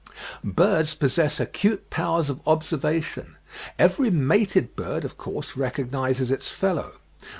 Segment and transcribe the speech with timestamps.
[0.43, 3.35] Birds possess acute powers of observation.
[3.77, 6.93] Every mated bird, of course, recognises its fellow.